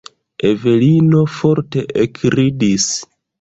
Evelino 0.51 1.19
forte 1.33 1.85
ekridis. 2.05 2.89